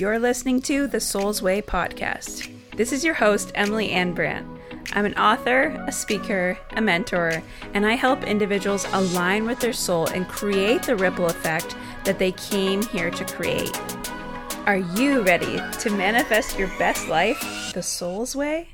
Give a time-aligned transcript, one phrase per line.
[0.00, 2.50] You're listening to the Soul's Way podcast.
[2.74, 4.46] This is your host, Emily Anne Brant.
[4.94, 7.42] I'm an author, a speaker, a mentor,
[7.74, 12.32] and I help individuals align with their soul and create the ripple effect that they
[12.32, 13.78] came here to create.
[14.64, 17.38] Are you ready to manifest your best life
[17.74, 18.70] the soul's way?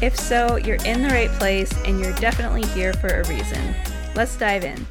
[0.00, 3.74] If so, you're in the right place and you're definitely here for a reason.
[4.14, 4.86] Let's dive in.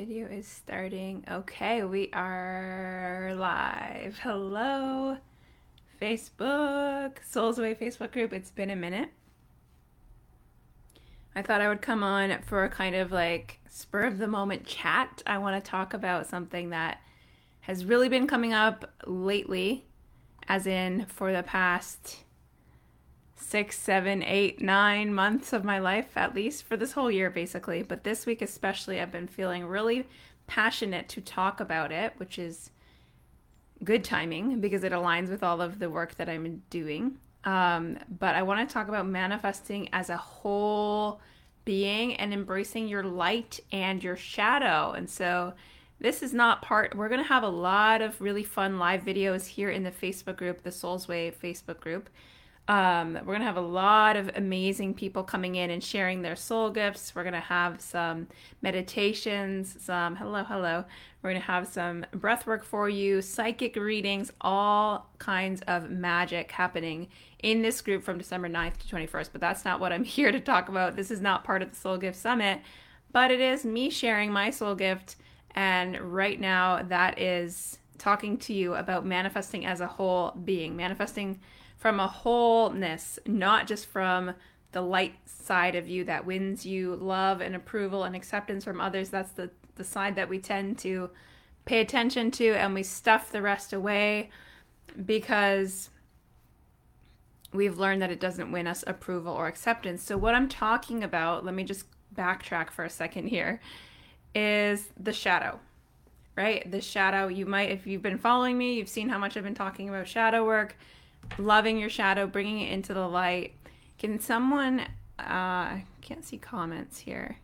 [0.00, 1.22] Video is starting.
[1.30, 4.18] Okay, we are live.
[4.22, 5.18] Hello,
[6.00, 8.32] Facebook, Souls Way Facebook group.
[8.32, 9.10] It's been a minute.
[11.36, 14.64] I thought I would come on for a kind of like spur of the moment
[14.64, 15.22] chat.
[15.26, 17.02] I want to talk about something that
[17.60, 19.84] has really been coming up lately,
[20.48, 22.24] as in for the past
[23.40, 27.82] six, seven, eight, nine months of my life, at least for this whole year, basically.
[27.82, 30.06] But this week, especially, I've been feeling really
[30.46, 32.70] passionate to talk about it, which is
[33.82, 37.16] good timing because it aligns with all of the work that I'm doing.
[37.44, 41.20] Um, but I want to talk about manifesting as a whole
[41.64, 44.92] being and embracing your light and your shadow.
[44.92, 45.54] And so,
[46.00, 49.46] this is not part, we're going to have a lot of really fun live videos
[49.46, 52.08] here in the Facebook group, the Souls Way Facebook group.
[52.70, 56.36] Um, we're going to have a lot of amazing people coming in and sharing their
[56.36, 57.12] soul gifts.
[57.16, 58.28] We're going to have some
[58.62, 60.84] meditations, some hello, hello.
[61.20, 66.52] We're going to have some breath work for you, psychic readings, all kinds of magic
[66.52, 67.08] happening
[67.42, 69.30] in this group from December 9th to 21st.
[69.32, 70.94] But that's not what I'm here to talk about.
[70.94, 72.60] This is not part of the Soul Gift Summit,
[73.10, 75.16] but it is me sharing my soul gift.
[75.56, 81.40] And right now, that is talking to you about manifesting as a whole being, manifesting
[81.80, 84.34] from a wholeness, not just from
[84.72, 89.08] the light side of you that wins you love and approval and acceptance from others.
[89.08, 91.08] That's the, the side that we tend to
[91.64, 94.28] pay attention to and we stuff the rest away
[95.06, 95.88] because
[97.54, 100.02] we've learned that it doesn't win us approval or acceptance.
[100.02, 103.58] So, what I'm talking about, let me just backtrack for a second here,
[104.34, 105.58] is the shadow,
[106.36, 106.70] right?
[106.70, 107.28] The shadow.
[107.28, 110.06] You might, if you've been following me, you've seen how much I've been talking about
[110.06, 110.76] shadow work
[111.38, 113.54] loving your shadow, bringing it into the light.
[113.98, 114.80] Can someone,
[115.18, 117.36] uh, I can't see comments here.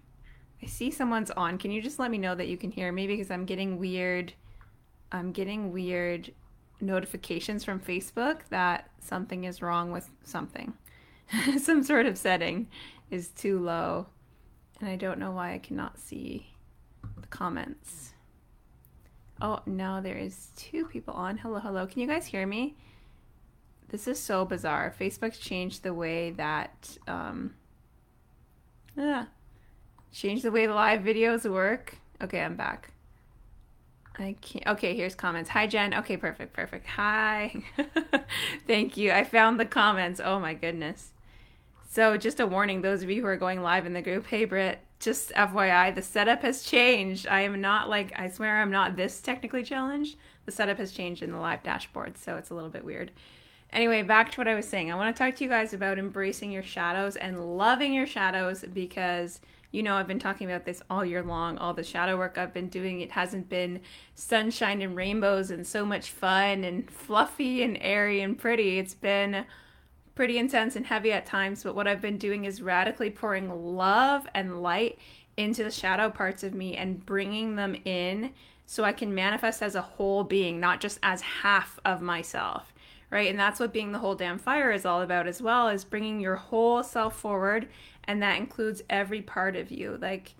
[0.62, 1.59] I see someone's on.
[1.59, 4.32] Can you just let me know that you can hear me because I'm getting weird,
[5.12, 6.32] I'm getting weird
[6.81, 10.75] notifications from Facebook that something is wrong with something.
[11.58, 12.69] Some sort of setting
[13.10, 14.06] is too low.
[14.81, 16.54] And I don't know why I cannot see
[17.20, 18.12] the comments.
[19.41, 21.38] Oh, no, there is two people on.
[21.38, 21.87] Hello, hello.
[21.87, 22.76] Can you guys hear me?
[23.88, 24.94] This is so bizarre.
[24.98, 27.54] Facebook's changed the way that um
[28.97, 29.26] yeah,
[30.12, 31.98] changed the way the live videos work.
[32.22, 32.92] Okay, I'm back.
[34.19, 34.66] I can't.
[34.66, 35.50] Okay, here's comments.
[35.50, 35.92] Hi, Jen.
[35.94, 36.86] Okay, perfect, perfect.
[36.86, 37.62] Hi.
[38.66, 39.12] Thank you.
[39.12, 40.20] I found the comments.
[40.25, 41.12] Oh my goodness.
[41.88, 44.44] So, just a warning, those of you who are going live in the group, hey,
[44.44, 47.26] Britt, just FYI, the setup has changed.
[47.26, 50.16] I am not like, I swear I'm not this technically challenged.
[50.44, 53.12] The setup has changed in the live dashboard, so it's a little bit weird.
[53.76, 54.91] Anyway, back to what I was saying.
[54.91, 58.64] I want to talk to you guys about embracing your shadows and loving your shadows
[58.72, 59.38] because
[59.70, 61.59] you know I've been talking about this all year long.
[61.59, 63.82] All the shadow work I've been doing, it hasn't been
[64.14, 68.78] sunshine and rainbows and so much fun and fluffy and airy and pretty.
[68.78, 69.44] It's been
[70.14, 74.26] pretty intense and heavy at times, but what I've been doing is radically pouring love
[74.34, 74.98] and light
[75.37, 78.32] into the shadow parts of me and bringing them in
[78.64, 82.72] so I can manifest as a whole being, not just as half of myself
[83.11, 83.31] right?
[83.31, 86.21] And that's what being the whole damn fire is all about as well, is bringing
[86.21, 87.69] your whole self forward.
[88.05, 90.34] And that includes every part of you, like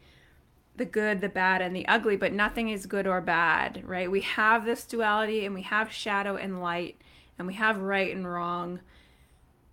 [0.77, 4.11] the good, the bad, and the ugly, but nothing is good or bad, right?
[4.11, 7.01] We have this duality and we have shadow and light
[7.39, 8.81] and we have right and wrong.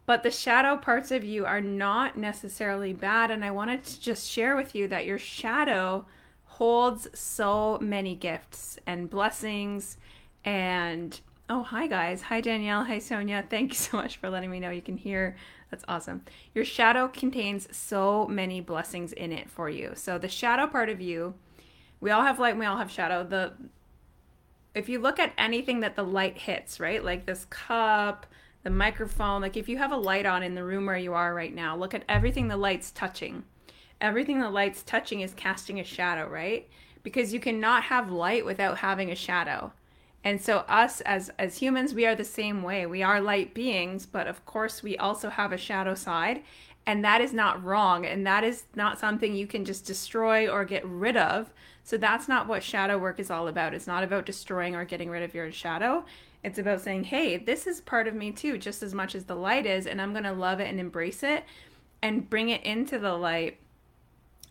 [0.05, 3.31] But the shadow parts of you are not necessarily bad.
[3.31, 6.05] And I wanted to just share with you that your shadow
[6.45, 9.97] holds so many gifts and blessings
[10.43, 12.21] and Oh, hi guys.
[12.21, 12.85] Hi Danielle.
[12.85, 13.43] Hi Sonia.
[13.49, 15.35] Thank you so much for letting me know you can hear.
[15.69, 16.21] That's awesome.
[16.53, 19.91] Your shadow contains so many blessings in it for you.
[19.95, 21.33] So the shadow part of you,
[21.99, 23.25] we all have light and we all have shadow.
[23.25, 23.53] The
[24.73, 27.03] if you look at anything that the light hits, right?
[27.03, 28.25] Like this cup,
[28.63, 31.33] the microphone, like if you have a light on in the room where you are
[31.35, 33.43] right now, look at everything the light's touching.
[33.99, 36.69] Everything the light's touching is casting a shadow, right?
[37.03, 39.73] Because you cannot have light without having a shadow.
[40.23, 42.85] And so us as as humans, we are the same way.
[42.85, 46.43] We are light beings, but of course we also have a shadow side,
[46.85, 50.65] and that is not wrong and that is not something you can just destroy or
[50.65, 51.53] get rid of.
[51.83, 53.73] So that's not what shadow work is all about.
[53.73, 56.05] It's not about destroying or getting rid of your shadow.
[56.43, 59.35] It's about saying, hey, this is part of me too, just as much as the
[59.35, 61.45] light is, and I'm going to love it and embrace it
[62.01, 63.57] and bring it into the light.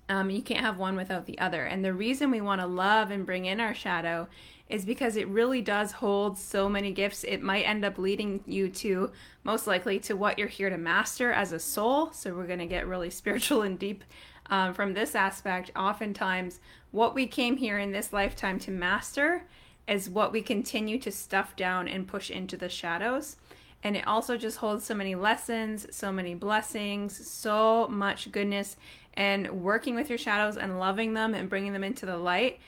[0.08, 1.64] Um, you can't have one without the other.
[1.64, 4.28] And the reason we want to love and bring in our shadow
[4.72, 7.24] is because it really does hold so many gifts.
[7.24, 9.12] It might end up leading you to,
[9.44, 12.10] most likely, to what you're here to master as a soul.
[12.12, 14.02] So we're going to get really spiritual and deep
[14.46, 15.70] um, from this aspect.
[15.76, 16.58] Oftentimes,
[16.90, 19.44] what we came here in this lifetime to master
[19.86, 23.36] is what we continue to stuff down and push into the shadows.
[23.84, 28.76] And it also just holds so many lessons, so many blessings, so much goodness.
[29.14, 32.58] And working with your shadows and loving them and bringing them into the light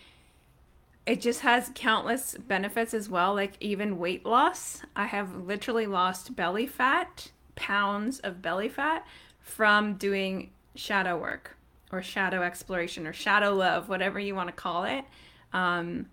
[1.07, 4.81] it just has countless benefits as well, like even weight loss.
[4.97, 9.07] I have literally lost belly fat, pounds of belly fat
[9.41, 11.57] from doing shadow work
[11.93, 15.05] or shadow exploration or shadow love, whatever you want to call it.
[15.53, 16.07] Um,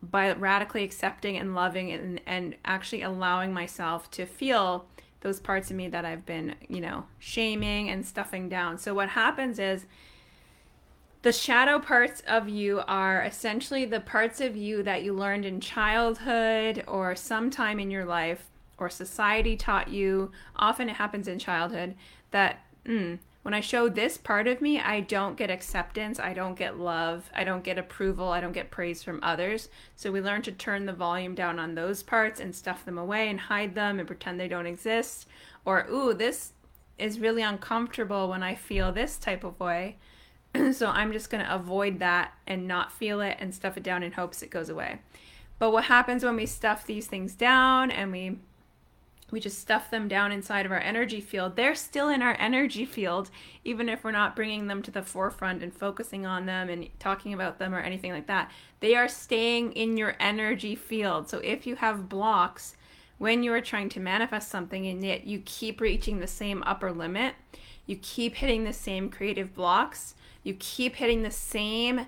[0.00, 4.86] by radically accepting and loving and, and actually allowing myself to feel
[5.20, 8.78] those parts of me that I've been, you know, shaming and stuffing down.
[8.78, 9.86] So what happens is
[11.22, 15.60] the shadow parts of you are essentially the parts of you that you learned in
[15.60, 18.48] childhood or sometime in your life
[18.78, 20.30] or society taught you.
[20.56, 21.96] Often it happens in childhood
[22.30, 26.54] that mm, when I show this part of me, I don't get acceptance, I don't
[26.54, 29.70] get love, I don't get approval, I don't get praise from others.
[29.96, 33.28] So we learn to turn the volume down on those parts and stuff them away
[33.28, 35.26] and hide them and pretend they don't exist.
[35.64, 36.52] Or, ooh, this
[36.98, 39.96] is really uncomfortable when I feel this type of way.
[40.72, 44.02] so I'm just going to avoid that and not feel it and stuff it down
[44.02, 44.98] in hopes it goes away.
[45.58, 48.38] But what happens when we stuff these things down and we
[49.30, 51.54] we just stuff them down inside of our energy field.
[51.54, 53.30] They're still in our energy field,
[53.62, 57.34] even if we're not bringing them to the forefront and focusing on them and talking
[57.34, 58.50] about them or anything like that.
[58.80, 61.28] They are staying in your energy field.
[61.28, 62.74] So if you have blocks
[63.18, 66.90] when you are trying to manifest something and yet you keep reaching the same upper
[66.90, 67.34] limit,
[67.84, 72.06] you keep hitting the same creative blocks, you keep hitting the same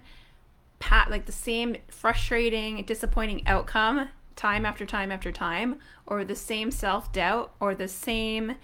[0.79, 6.71] pat like the same frustrating, disappointing outcome time after time after time, or the same
[6.71, 8.55] self-doubt or the same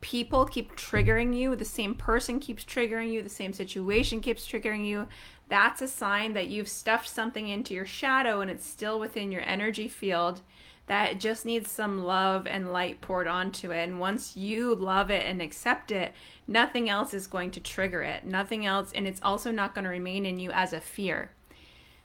[0.00, 4.86] people keep triggering you, the same person keeps triggering you, the same situation keeps triggering
[4.86, 5.08] you,
[5.48, 9.42] that's a sign that you've stuffed something into your shadow and it's still within your
[9.42, 10.40] energy field
[10.86, 13.88] that just needs some love and light poured onto it.
[13.88, 16.12] And once you love it and accept it,
[16.46, 18.24] nothing else is going to trigger it.
[18.24, 21.30] Nothing else, and it's also not going to remain in you as a fear.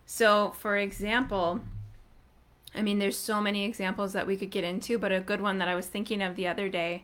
[0.05, 1.61] So, for example,
[2.73, 5.57] I mean, there's so many examples that we could get into, but a good one
[5.57, 7.03] that I was thinking of the other day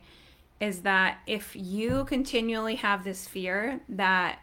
[0.60, 4.38] is that if you continually have this fear that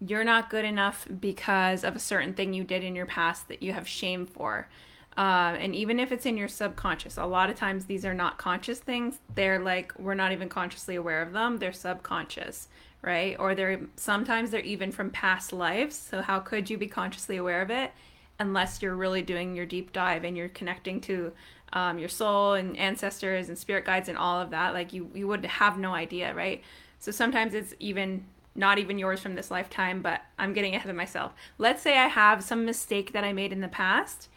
[0.00, 3.62] you're not good enough because of a certain thing you did in your past that
[3.62, 4.68] you have shame for,
[5.16, 8.36] uh, and even if it's in your subconscious, a lot of times these are not
[8.36, 9.18] conscious things.
[9.34, 11.58] They're like, we're not even consciously aware of them.
[11.58, 12.68] They're subconscious,
[13.00, 13.34] right?
[13.38, 15.96] Or they're sometimes they're even from past lives.
[15.96, 17.92] So, how could you be consciously aware of it
[18.38, 21.32] unless you're really doing your deep dive and you're connecting to
[21.72, 24.74] um, your soul and ancestors and spirit guides and all of that?
[24.74, 26.62] Like, you, you would have no idea, right?
[26.98, 30.96] So, sometimes it's even not even yours from this lifetime, but I'm getting ahead of
[30.96, 31.32] myself.
[31.56, 34.28] Let's say I have some mistake that I made in the past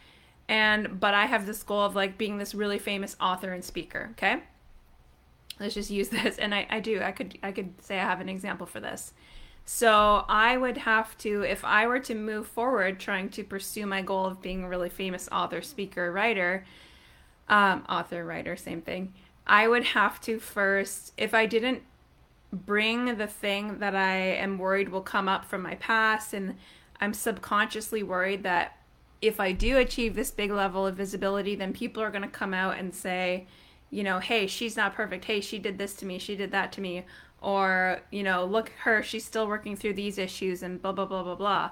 [0.50, 4.08] and but I have this goal of like being this really famous author and speaker,
[4.12, 4.42] okay?
[5.60, 7.00] Let's just use this and I, I do.
[7.00, 9.14] I could I could say I have an example for this.
[9.64, 14.02] So I would have to if I were to move forward trying to pursue my
[14.02, 16.66] goal of being a really famous author, speaker, writer,
[17.48, 19.14] um, author, writer, same thing.
[19.46, 21.82] I would have to first if I didn't
[22.52, 26.56] bring the thing that I am worried will come up from my past and
[27.00, 28.79] I'm subconsciously worried that
[29.22, 32.54] if I do achieve this big level of visibility, then people are going to come
[32.54, 33.46] out and say,
[33.90, 35.26] you know, hey, she's not perfect.
[35.26, 36.18] Hey, she did this to me.
[36.18, 37.04] She did that to me.
[37.42, 39.02] Or, you know, look at her.
[39.02, 41.70] She's still working through these issues and blah, blah, blah, blah, blah.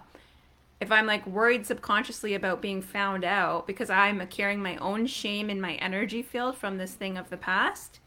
[0.81, 5.50] If I'm like worried subconsciously about being found out because I'm carrying my own shame
[5.50, 7.99] in my energy field from this thing of the past,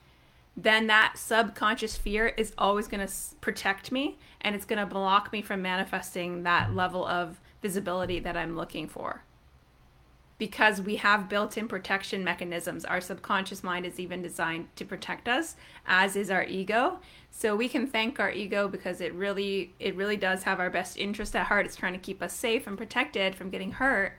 [0.56, 5.32] then that subconscious fear is always going to protect me and it's going to block
[5.34, 9.24] me from manifesting that level of visibility that I'm looking for
[10.42, 12.84] because we have built in protection mechanisms.
[12.84, 15.56] Our subconscious mind is even designed to protect us,
[15.86, 16.98] as is our ego.
[17.30, 20.98] So we can thank our ego because it really it really does have our best
[20.98, 21.68] interest at heart.
[21.68, 24.14] It's trying to keep us safe and protected from getting hurt.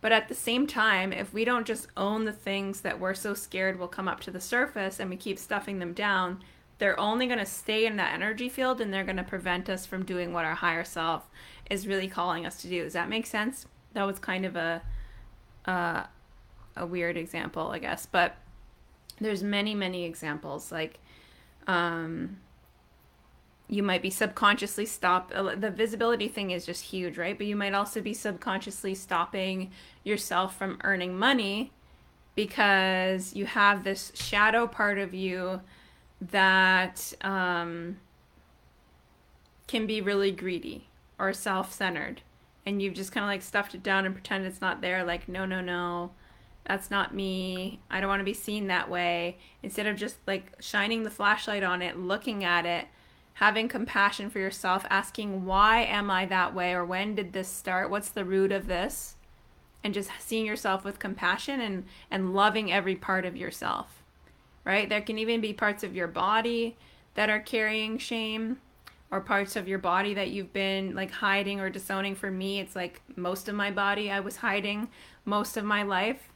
[0.00, 3.34] But at the same time, if we don't just own the things that we're so
[3.34, 6.42] scared will come up to the surface and we keep stuffing them down,
[6.78, 9.84] they're only going to stay in that energy field and they're going to prevent us
[9.84, 11.28] from doing what our higher self
[11.68, 12.84] is really calling us to do.
[12.84, 13.66] Does that make sense?
[13.92, 14.80] That was kind of a
[15.66, 16.04] uh,
[16.76, 18.36] a weird example, I guess, but
[19.20, 20.98] there's many many examples like
[21.68, 22.38] um
[23.68, 27.38] you might be subconsciously stop uh, the visibility thing is just huge right?
[27.38, 29.70] But you might also be subconsciously stopping
[30.04, 31.72] yourself from earning money
[32.34, 35.60] because you have this shadow part of you
[36.20, 37.98] that um,
[39.66, 40.88] can be really greedy
[41.18, 42.22] or self-centered
[42.64, 45.28] and you've just kind of like stuffed it down and pretend it's not there like
[45.28, 46.12] no no no
[46.64, 47.80] that's not me.
[47.90, 49.38] I don't want to be seen that way.
[49.64, 52.86] Instead of just like shining the flashlight on it looking at it
[53.34, 56.72] having compassion for yourself asking why am i that way?
[56.72, 57.90] Or when did this start?
[57.90, 59.16] What's the root of this?
[59.82, 64.02] And just seeing yourself with compassion and and loving every part of yourself
[64.64, 64.88] right?
[64.88, 66.76] There can even be parts of your body
[67.14, 68.58] that are carrying shame
[69.12, 72.16] or parts of your body that you've been like hiding or disowning.
[72.16, 74.88] For me it's like most of my body i was hiding
[75.24, 76.30] most of my life.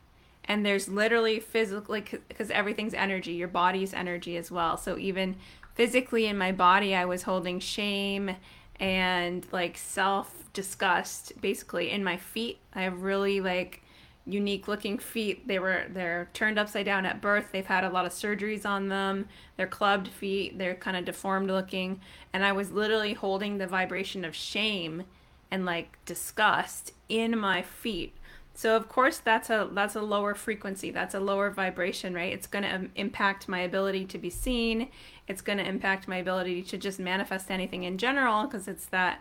[0.45, 3.33] And there's literally physically because everything's energy.
[3.33, 4.77] Your body's energy as well.
[4.77, 5.37] So even
[5.75, 8.37] physically in my body i was holding shame
[8.79, 12.59] and like self disgust basically in my feet.
[12.75, 13.83] I have really like
[14.27, 18.05] unique looking feet they were they're turned upside down at birth they've had a lot
[18.05, 22.01] of surgeries on them they're clubbed feet they're kind of deformed looking
[22.33, 25.05] and i was literally holding the vibration of shame
[25.51, 28.17] and like disgust in my feet
[28.57, 30.91] so of course that's a that's a lower frequency.
[30.91, 32.33] That's a lower vibration, right?
[32.33, 34.89] It's going to um, impact my ability to be seen.
[35.29, 39.21] It's going to impact my ability to just manifest anything in general because it's that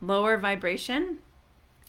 [0.00, 1.18] lower vibration.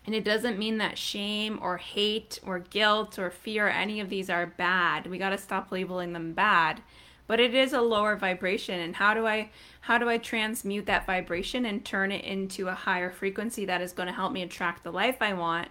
[0.06, 4.30] And it doesn't mean that shame or hate or guilt or fear any of these
[4.30, 5.08] are bad.
[5.08, 6.82] We got to stop labeling them bad.
[7.26, 9.50] But it is a lower vibration and how do I
[9.82, 13.94] how do I transmute that vibration and turn it into a higher frequency that is
[13.94, 15.70] going to help me attract the life I want?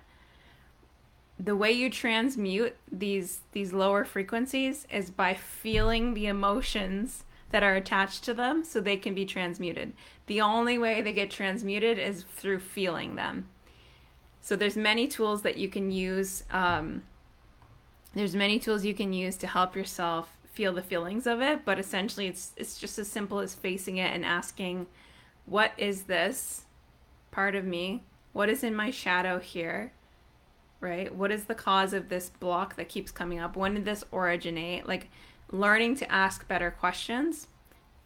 [1.44, 7.74] the way you transmute these these lower frequencies is by feeling the emotions that are
[7.74, 9.92] attached to them so they can be transmuted.
[10.26, 13.48] The only way they get transmuted is through feeling them.
[14.42, 16.44] So there's many tools that you can use.
[16.50, 17.04] Um,
[18.14, 21.78] there's many tools you can use to help yourself feel the feelings of it, but
[21.78, 24.86] essentially it's it's just as simple as facing it and asking,
[25.46, 26.66] what is this
[27.30, 28.02] part of me?
[28.34, 29.92] What is in my shadow here?
[30.82, 31.14] right?
[31.14, 33.56] What is the cause of this block that keeps coming up?
[33.56, 34.86] When did this originate?
[34.86, 35.08] Like
[35.50, 37.46] learning to ask better questions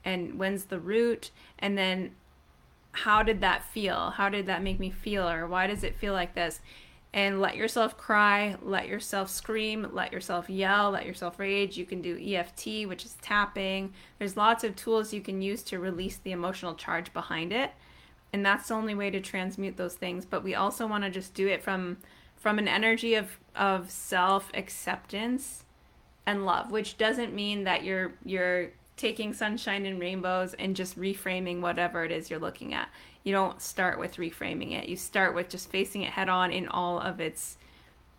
[0.05, 1.31] and when's the root?
[1.59, 2.15] And then
[2.97, 4.11] how did that feel?
[4.11, 5.29] How did that make me feel?
[5.29, 6.61] Or why does it feel like this?
[7.13, 11.77] And let yourself cry, let yourself scream, let yourself yell, let yourself rage.
[11.77, 13.93] You can do EFT, which is tapping.
[14.19, 17.73] There's lots of tools you can use to release the emotional charge behind it.
[18.33, 20.25] And that's the only way to transmute those things.
[20.25, 21.99] But we also want to just do it from
[22.37, 25.65] from an energy of of self acceptance
[26.27, 31.61] and love, which doesn't mean that you're you're taking sunshine and rainbows and just reframing
[31.61, 32.89] whatever it is you're looking at.
[33.25, 34.89] You don't start with reframing it.
[34.89, 37.59] You start with just facing it head on in all of its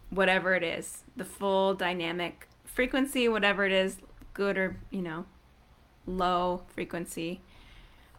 [0.10, 3.98] whatever it is, the full dynamic frequency, whatever it is,
[4.34, 5.26] good or, you know,
[6.06, 7.42] low frequency.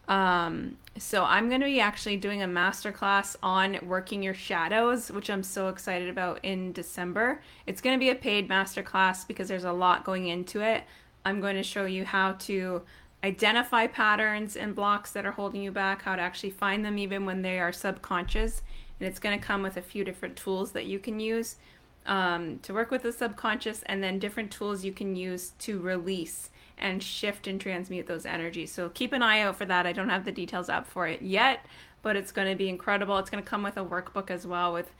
[0.07, 5.29] Um, so I'm going to be actually doing a masterclass on working your shadows, which
[5.29, 7.41] I'm so excited about in December.
[7.67, 10.83] It's going to be a paid masterclass because there's a lot going into it.
[11.25, 12.81] I'm going to show you how to
[13.23, 17.25] identify patterns and blocks that are holding you back, how to actually find them even
[17.25, 18.61] when they are subconscious.
[18.99, 21.57] And it's going to come with a few different tools that you can use
[22.05, 26.49] um, to work with the subconscious and then different tools you can use to release
[26.77, 28.71] and shift and transmute those energies.
[28.71, 29.85] So keep an eye out for that.
[29.85, 31.65] I don't have the details up for it yet,
[32.01, 33.17] but it's going to be incredible.
[33.17, 34.91] It's going to come with a workbook as well with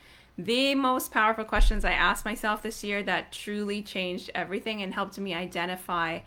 [0.46, 5.20] the most powerful questions I asked myself this year that truly changed everything and helped
[5.20, 6.20] me identify.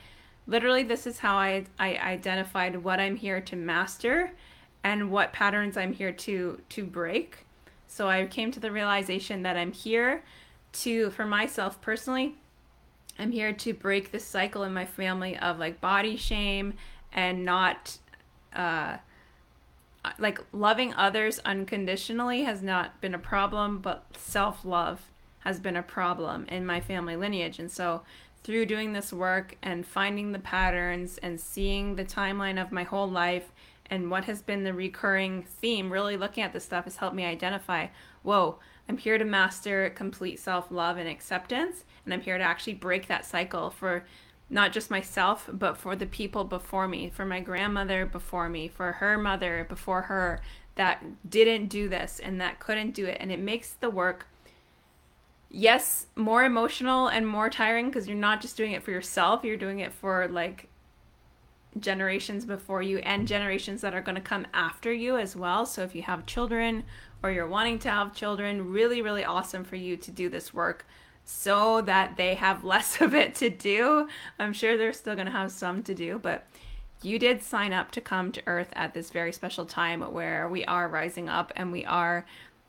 [0.47, 4.33] Literally, this is how I, I identified what I'm here to master
[4.85, 7.47] and what patterns I'm here to to break.
[7.89, 10.25] So I came to the realization that I'm here
[10.73, 12.37] to, for myself personally,
[13.19, 16.75] I'm here to break the cycle in my family of like body shame
[17.13, 17.97] and not
[18.55, 18.99] uh
[20.19, 26.47] like loving others unconditionally has not been a problem, but self-love has been a problem
[26.47, 27.59] in my family lineage.
[27.59, 28.03] And so
[28.43, 33.09] through doing this work and finding the patterns and seeing the timeline of my whole
[33.09, 33.53] life
[33.87, 37.25] and what has been the recurring theme, really looking at this stuff has helped me
[37.25, 37.87] identify,
[38.23, 42.75] whoa, I'm here to master complete self love and acceptance, and I'm here to actually
[42.75, 44.05] break that cycle for
[44.53, 48.93] not just myself, but for the people before me, for my grandmother before me, for
[48.93, 50.43] her mother before her
[50.75, 53.17] that didn't do this and that couldn't do it.
[53.19, 54.27] And it makes the work,
[55.51, 59.57] yes, more emotional and more tiring because you're not just doing it for yourself, you're
[59.57, 60.69] doing it for like
[61.81, 65.65] generations before you and generations that are going to come after you as well.
[65.65, 66.85] So if you have children
[67.23, 70.85] or you're wanting to have children, really, really awesome for you to do this work
[71.25, 74.09] so that they have less of it to do.
[74.39, 76.47] I'm sure they're still going to have some to do, but
[77.03, 80.65] you did sign up to come to earth at this very special time where we
[80.65, 82.25] are rising up and we are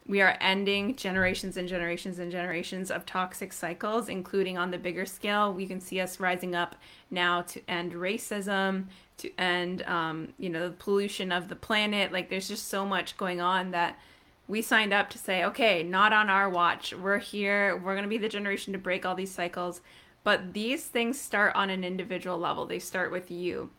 [0.06, 5.06] we are ending generations and generations and generations of toxic cycles including on the bigger
[5.06, 6.76] scale we can see us rising up
[7.12, 8.86] now to end racism
[9.18, 13.16] to end um, you know the pollution of the planet like there's just so much
[13.18, 13.98] going on that
[14.48, 18.10] we signed up to say okay not on our watch we're here we're going to
[18.10, 19.82] be the generation to break all these cycles
[20.24, 23.70] but these things start on an individual level they start with you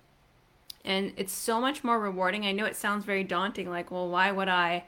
[0.84, 2.44] and it's so much more rewarding.
[2.44, 4.84] I know it sounds very daunting like, well, why would I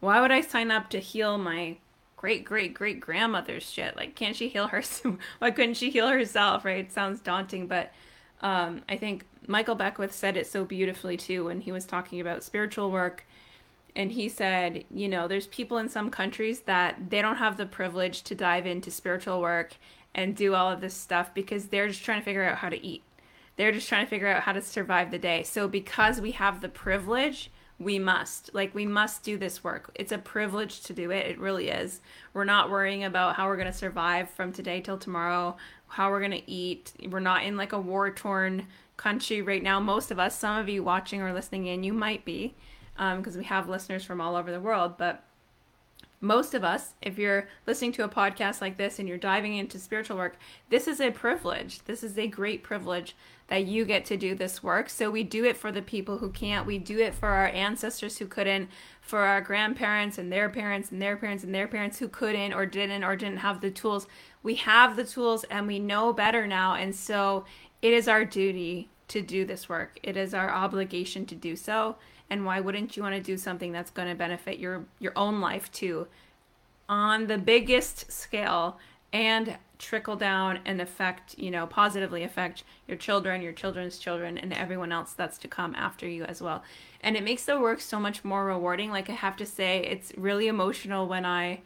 [0.00, 1.78] why would I sign up to heal my
[2.16, 3.96] great great great grandmother's shit?
[3.96, 5.16] Like can't she heal herself?
[5.38, 6.84] why couldn't she heal herself, right?
[6.84, 7.92] It sounds daunting, but
[8.42, 12.44] um, I think Michael Beckwith said it so beautifully too when he was talking about
[12.44, 13.24] spiritual work
[13.96, 17.66] and he said, you know, there's people in some countries that they don't have the
[17.66, 19.76] privilege to dive into spiritual work
[20.14, 22.84] and do all of this stuff because they're just trying to figure out how to
[22.84, 23.02] eat
[23.56, 25.42] they're just trying to figure out how to survive the day.
[25.42, 28.50] So because we have the privilege, we must.
[28.54, 29.90] Like we must do this work.
[29.94, 31.26] It's a privilege to do it.
[31.26, 32.00] It really is.
[32.32, 35.56] We're not worrying about how we're going to survive from today till tomorrow,
[35.88, 36.92] how we're going to eat.
[37.08, 39.80] We're not in like a war-torn country right now.
[39.80, 42.54] Most of us, some of you watching or listening in, you might be
[42.96, 45.24] because um, we have listeners from all over the world, but
[46.24, 49.78] most of us, if you're listening to a podcast like this and you're diving into
[49.78, 50.36] spiritual work,
[50.70, 51.84] this is a privilege.
[51.84, 53.14] This is a great privilege
[53.48, 54.88] that you get to do this work.
[54.88, 56.66] So we do it for the people who can't.
[56.66, 58.70] We do it for our ancestors who couldn't,
[59.02, 62.64] for our grandparents and their parents and their parents and their parents who couldn't or
[62.64, 64.06] didn't or didn't have the tools.
[64.42, 66.74] We have the tools and we know better now.
[66.74, 67.44] And so
[67.82, 69.98] it is our duty to do this work.
[70.02, 71.96] It is our obligation to do so.
[72.30, 75.40] And why wouldn't you want to do something that's going to benefit your your own
[75.40, 76.06] life too
[76.88, 78.78] on the biggest scale
[79.12, 84.52] and trickle down and affect, you know, positively affect your children, your children's children, and
[84.52, 86.62] everyone else that's to come after you as well.
[87.00, 88.90] And it makes the work so much more rewarding.
[88.90, 91.60] Like, I have to say, it's really emotional when I,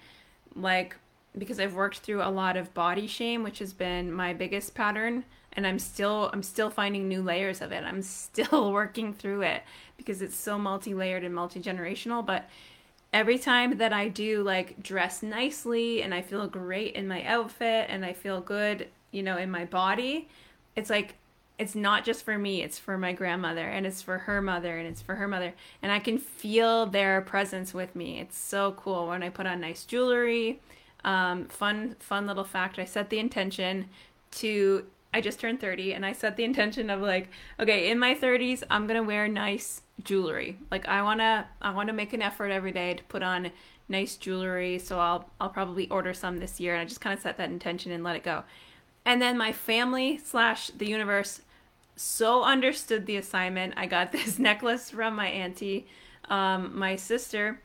[0.54, 0.96] like,
[1.36, 5.24] because I've worked through a lot of body shame, which has been my biggest pattern
[5.58, 7.82] and I'm still I'm still finding new layers of it.
[7.82, 9.64] I'm still working through it
[9.96, 12.48] because it's so multi-layered and multi-generational, but
[13.12, 17.86] every time that I do like dress nicely and I feel great in my outfit
[17.88, 20.28] and I feel good, you know, in my body,
[20.76, 21.16] it's like
[21.58, 24.86] it's not just for me, it's for my grandmother and it's for her mother and
[24.86, 25.54] it's for her mother.
[25.82, 28.20] And I can feel their presence with me.
[28.20, 30.60] It's so cool when I put on nice jewelry.
[31.04, 32.78] Um, fun, fun little fact.
[32.78, 33.88] I set the intention
[34.30, 38.14] to I just turned 30 and I set the intention of like, okay, in my
[38.14, 40.58] 30s, I'm going to wear nice jewelry.
[40.70, 43.50] Like I want to I want to make an effort every day to put on
[43.88, 47.22] nice jewelry, so I'll I'll probably order some this year and I just kind of
[47.22, 48.44] set that intention and let it go.
[49.04, 51.40] And then my family slash the universe
[51.96, 53.74] so understood the assignment.
[53.76, 55.86] I got this necklace from my auntie.
[56.28, 57.60] Um, my sister,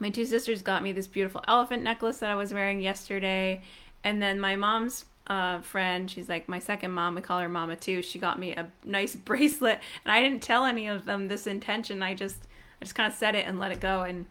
[0.00, 3.62] my two sisters got me this beautiful elephant necklace that I was wearing yesterday.
[4.02, 7.14] And then my mom's uh, friend, she's like my second mom.
[7.14, 8.02] We call her Mama too.
[8.02, 12.02] She got me a nice bracelet, and I didn't tell any of them this intention.
[12.02, 12.36] I just,
[12.80, 14.26] I just kind of said it and let it go, and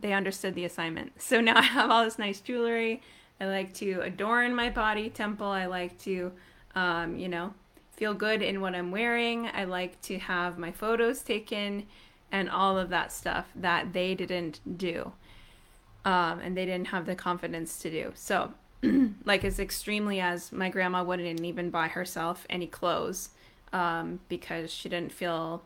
[0.00, 1.12] they understood the assignment.
[1.20, 3.02] So now I have all this nice jewelry.
[3.40, 5.46] I like to adorn my body temple.
[5.46, 6.32] I like to,
[6.74, 7.54] um, you know,
[7.90, 9.48] feel good in what I'm wearing.
[9.52, 11.86] I like to have my photos taken,
[12.30, 15.12] and all of that stuff that they didn't do,
[16.06, 18.12] um, and they didn't have the confidence to do.
[18.14, 18.54] So
[19.24, 23.30] like as extremely as my grandma wouldn't even buy herself any clothes
[23.72, 25.62] um, because she didn't feel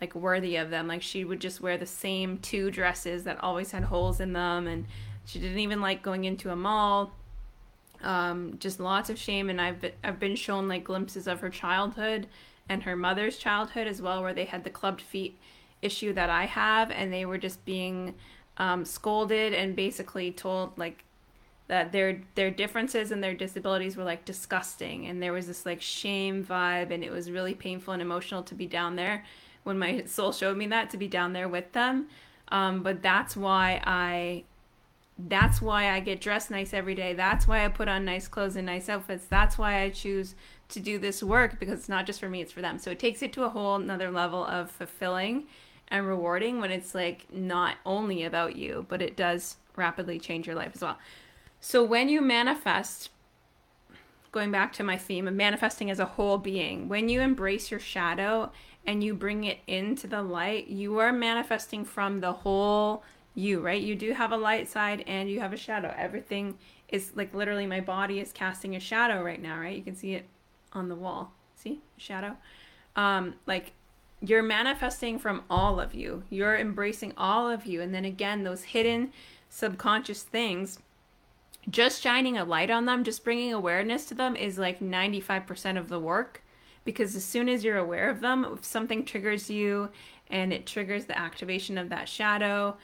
[0.00, 0.88] like worthy of them.
[0.88, 4.66] Like she would just wear the same two dresses that always had holes in them,
[4.66, 4.86] and
[5.24, 7.12] she didn't even like going into a mall.
[8.02, 11.50] Um, just lots of shame, and I've been, I've been shown like glimpses of her
[11.50, 12.26] childhood
[12.68, 15.38] and her mother's childhood as well, where they had the clubbed feet
[15.82, 18.14] issue that I have, and they were just being
[18.56, 21.04] um, scolded and basically told like
[21.72, 25.80] that their their differences and their disabilities were like disgusting and there was this like
[25.80, 29.24] shame vibe and it was really painful and emotional to be down there
[29.62, 32.06] when my soul showed me that to be down there with them
[32.48, 34.44] um, but that's why i
[35.18, 37.14] That's why I get dressed nice every day.
[37.14, 39.26] That's why I put on nice clothes and nice outfits.
[39.26, 40.34] That's why I choose
[40.74, 42.78] to do this work because it's not just for me, it's for them.
[42.78, 45.44] So it takes it to a whole another level of fulfilling
[45.88, 50.56] and rewarding when it's like not only about you, but it does rapidly change your
[50.56, 50.98] life as well.
[51.64, 53.10] So when you manifest,
[54.32, 57.78] going back to my theme of manifesting as a whole being, when you embrace your
[57.78, 58.50] shadow
[58.84, 63.04] and you bring it into the light, you are manifesting from the whole
[63.36, 63.80] you, right?
[63.80, 65.94] You do have a light side and you have a shadow.
[65.96, 69.76] Everything is like literally my body is casting a shadow right now, right?
[69.76, 70.26] You can see it
[70.72, 71.32] on the wall.
[71.54, 71.80] See?
[71.96, 72.36] Shadow.
[72.96, 73.70] Um like
[74.20, 76.24] you're manifesting from all of you.
[76.28, 79.12] You're embracing all of you and then again those hidden
[79.48, 80.80] subconscious things
[81.70, 85.88] just shining a light on them, just bringing awareness to them is like 95% of
[85.88, 86.42] the work
[86.84, 89.90] because as soon as you're aware of them, if something triggers you
[90.28, 92.76] and it triggers the activation of that shadow,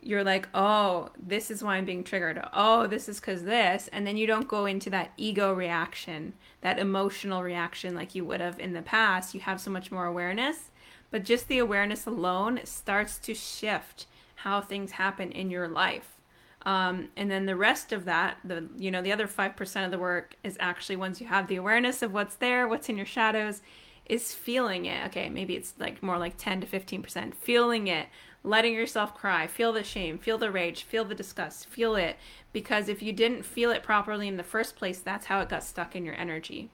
[0.00, 2.40] you're like, oh, this is why I'm being triggered.
[2.52, 3.88] Oh, this is because this.
[3.88, 8.40] And then you don't go into that ego reaction, that emotional reaction like you would
[8.40, 9.34] have in the past.
[9.34, 10.70] You have so much more awareness.
[11.10, 16.17] But just the awareness alone starts to shift how things happen in your life.
[16.62, 19.90] Um, and then the rest of that, the you know, the other five percent of
[19.90, 23.06] the work is actually once you have the awareness of what's there, what's in your
[23.06, 23.62] shadows,
[24.06, 25.06] is feeling it.
[25.06, 27.36] Okay, maybe it's like more like ten to fifteen percent.
[27.36, 28.08] Feeling it,
[28.42, 32.16] letting yourself cry, feel the shame, feel the rage, feel the disgust, feel it.
[32.52, 35.62] Because if you didn't feel it properly in the first place, that's how it got
[35.62, 36.70] stuck in your energy.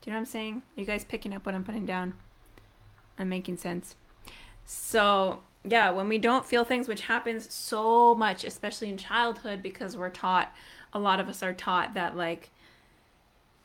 [0.00, 0.62] Do you know what I'm saying?
[0.76, 2.14] Are you guys picking up what I'm putting down?
[3.18, 3.96] I'm making sense.
[4.66, 9.96] So yeah, when we don't feel things, which happens so much, especially in childhood, because
[9.96, 10.52] we're taught,
[10.92, 12.50] a lot of us are taught that, like,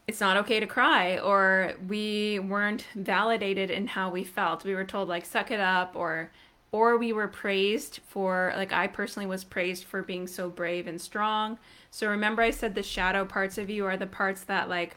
[0.08, 4.64] it's not okay to cry, or we weren't validated in how we felt.
[4.64, 6.32] We were told, like, suck it up, or,
[6.72, 11.02] or we were praised for, like, I personally was praised for being so brave and
[11.02, 11.60] strong.
[11.92, 14.96] So remember, I said the shadow parts of you are the parts that, like,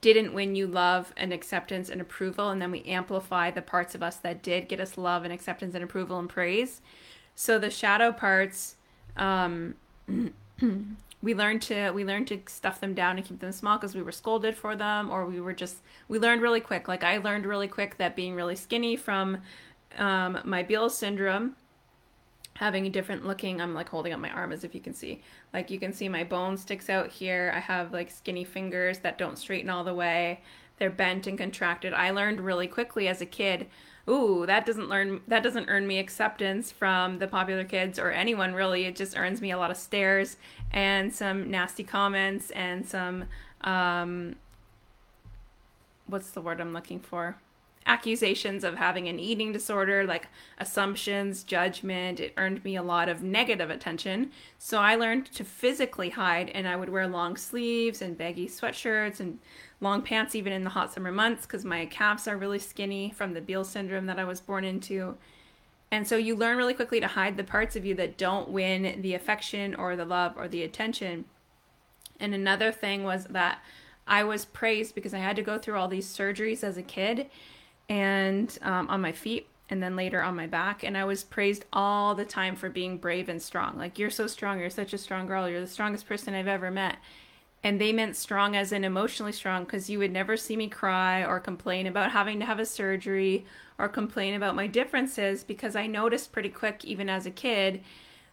[0.00, 4.02] didn't win you love and acceptance and approval and then we amplify the parts of
[4.02, 6.80] us that did get us love and acceptance and approval and praise.
[7.34, 8.76] So the shadow parts
[9.16, 9.74] um,
[11.22, 14.02] we learned to we learned to stuff them down and keep them small because we
[14.02, 15.76] were scolded for them or we were just
[16.08, 16.88] we learned really quick.
[16.88, 19.38] Like i learned really quick that being really skinny from
[19.96, 21.56] um, my Beals syndrome
[22.58, 25.22] having a different looking i'm like holding up my arm as if you can see.
[25.54, 27.52] Like you can see my bone sticks out here.
[27.54, 30.40] I have like skinny fingers that don't straighten all the way.
[30.78, 31.94] They're bent and contracted.
[31.94, 33.68] I learned really quickly as a kid
[34.08, 38.54] ooh that doesn't learn that doesn't earn me acceptance from the popular kids or anyone
[38.54, 38.86] really.
[38.86, 40.36] It just earns me a lot of stares
[40.72, 43.24] and some nasty comments and some
[43.62, 44.34] um
[46.06, 47.36] what's the word i'm looking for
[47.88, 52.20] accusations of having an eating disorder, like assumptions, judgment.
[52.20, 54.30] It earned me a lot of negative attention.
[54.58, 59.20] So I learned to physically hide, and I would wear long sleeves and baggy sweatshirts
[59.20, 59.38] and
[59.80, 63.32] long pants, even in the hot summer months, because my calves are really skinny from
[63.32, 65.16] the Beals syndrome that I was born into.
[65.90, 69.00] And so you learn really quickly to hide the parts of you that don't win
[69.00, 71.24] the affection or the love or the attention.
[72.20, 73.62] And another thing was that
[74.06, 77.30] I was praised because I had to go through all these surgeries as a kid
[77.88, 81.64] and um, on my feet and then later on my back and i was praised
[81.72, 83.76] all the time for being brave and strong.
[83.76, 86.70] Like you're so strong you're such a strong girl you're the strongest person i've ever
[86.70, 86.96] met.
[87.64, 91.24] And they meant strong as in emotionally strong because you would never see me cry
[91.24, 93.44] or complain about having to have a surgery
[93.78, 97.82] or complain about my differences because i noticed pretty quick even as a kid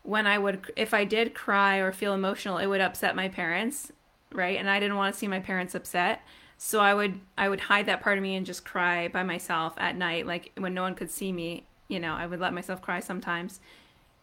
[0.04, 3.91] when i would if i did cry or feel emotional it would upset my parents
[4.32, 4.58] right?
[4.58, 6.22] And i didn't want to see my parents upset
[6.58, 9.74] so I would I would hide that part of me and just cry by myself
[9.78, 11.65] at night, like when no one could see me.
[11.88, 13.60] You know, I would let myself cry sometimes,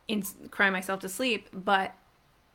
[0.08, 1.48] and cry myself to sleep.
[1.52, 1.94] But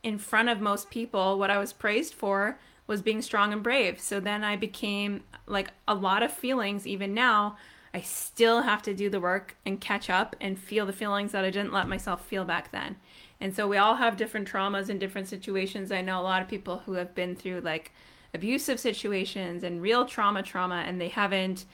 [0.04, 4.00] in front of most people, what I was praised for was being strong and brave.
[4.00, 6.88] So then I became like a lot of feelings.
[6.88, 7.58] Even now,
[7.94, 11.46] I still have to do the work and catch up and feel the feelings that
[11.46, 12.98] I didn't let myself feel back then.
[13.40, 15.92] And so we all have different traumas and different situations.
[15.92, 17.92] I know a lot of people who have been through like
[18.34, 21.66] abusive situations and real trauma trauma and they haven't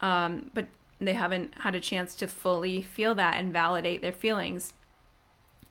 [0.00, 0.66] um, but
[1.00, 4.72] they haven't had a chance to fully feel that and validate their feelings.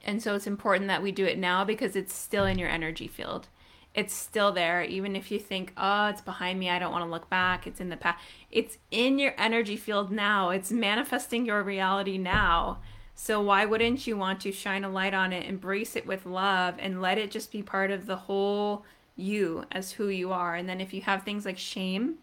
[0.03, 3.07] And so it's important that we do it now because it's still in your energy
[3.07, 3.47] field.
[3.95, 4.83] It's still there.
[4.83, 6.69] Even if you think oh it's behind me.
[6.69, 7.65] I don't want to look back.
[7.65, 10.49] It's in the past it's in your energy field now.
[10.49, 12.79] It's manifesting your reality now.
[13.15, 16.75] So why wouldn't you want to shine a light on it embrace it with love
[16.77, 18.83] and let it just be part of the whole
[19.15, 20.55] you as who you are.
[20.55, 22.15] And then if you have things like shame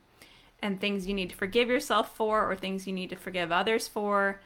[0.61, 3.89] and things you need to forgive yourself for or things you need to forgive others
[3.89, 4.41] for,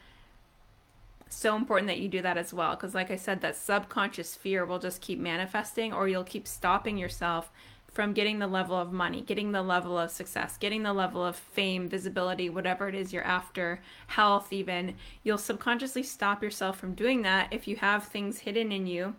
[1.29, 4.65] so important that you do that as well because like i said that subconscious fear
[4.65, 7.51] will just keep manifesting or you'll keep stopping yourself
[7.91, 11.35] from getting the level of money getting the level of success getting the level of
[11.35, 17.21] fame visibility whatever it is you're after health even you'll subconsciously stop yourself from doing
[17.23, 19.15] that if you have things hidden in you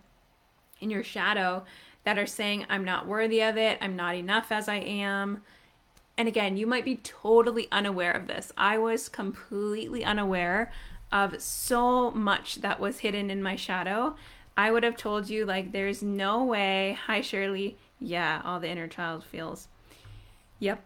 [0.79, 1.63] in your shadow
[2.03, 5.41] that are saying i'm not worthy of it i'm not enough as i am
[6.19, 8.51] and again, you might be totally unaware of this.
[8.57, 10.69] I was completely unaware
[11.13, 14.17] of so much that was hidden in my shadow.
[14.57, 16.97] I would have told you, like, there's no way.
[17.07, 17.77] Hi, Shirley.
[18.01, 19.69] Yeah, all the inner child feels.
[20.59, 20.83] Yep.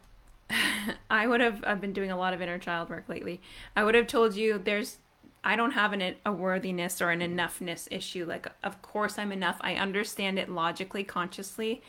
[1.09, 3.41] I would have, I've been doing a lot of inner child work lately.
[3.75, 4.97] I would have told you there's,
[5.43, 8.25] I don't have an, a worthiness or an enoughness issue.
[8.25, 9.57] Like, of course I'm enough.
[9.61, 11.81] I understand it logically, consciously.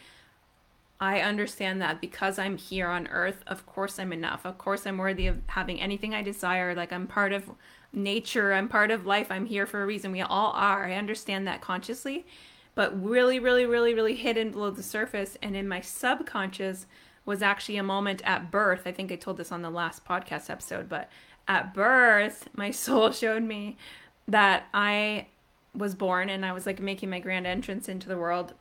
[1.01, 4.45] I understand that because I'm here on earth, of course I'm enough.
[4.45, 6.75] Of course I'm worthy of having anything I desire.
[6.75, 7.51] Like I'm part of
[7.93, 10.13] nature, I'm part of life, I'm here for a reason.
[10.13, 10.87] We all are.
[10.87, 12.27] I understand that consciously,
[12.75, 16.87] but really, really, really, really hidden below the surface and in my subconscious
[17.25, 18.83] was actually a moment at birth.
[18.87, 21.11] I think I told this on the last podcast episode, but
[21.49, 23.77] at birth, my soul showed me
[24.27, 25.27] that I
[25.75, 28.55] was born and I was like making my grand entrance into the world.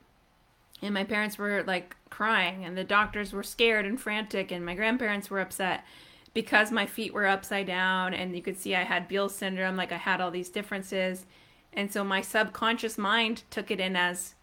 [0.81, 4.75] And my parents were like crying, and the doctors were scared and frantic, and my
[4.75, 5.85] grandparents were upset
[6.33, 9.91] because my feet were upside down and you could see I had Beals syndrome, like
[9.91, 11.25] I had all these differences.
[11.71, 14.35] And so my subconscious mind took it in as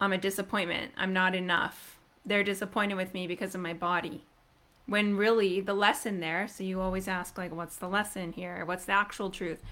[0.00, 0.92] I'm a disappointment.
[0.96, 1.98] I'm not enough.
[2.24, 4.24] They're disappointed with me because of my body.
[4.90, 8.64] When really the lesson there, so you always ask, like, what's the lesson here?
[8.64, 9.62] What's the actual truth?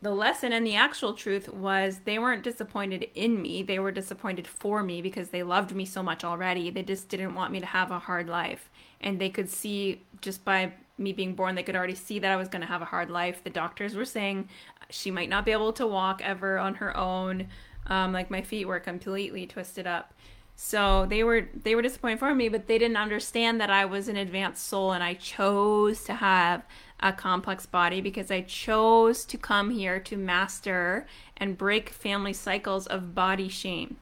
[0.00, 3.62] the lesson and the actual truth was they weren't disappointed in me.
[3.62, 6.70] They were disappointed for me because they loved me so much already.
[6.70, 8.70] They just didn't want me to have a hard life.
[9.00, 12.36] And they could see just by me being born, they could already see that I
[12.36, 13.42] was going to have a hard life.
[13.42, 14.48] The doctors were saying
[14.88, 17.48] she might not be able to walk ever on her own.
[17.88, 20.14] Um, like my feet were completely twisted up.
[20.60, 24.08] So they were they were disappointed for me, but they didn't understand that I was
[24.08, 26.64] an advanced soul and I chose to have
[26.98, 32.88] a complex body because I chose to come here to master and break family cycles
[32.88, 33.98] of body shame